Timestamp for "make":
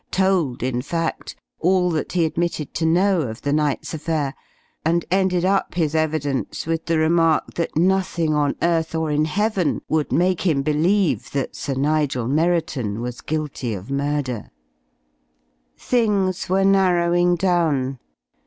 10.11-10.41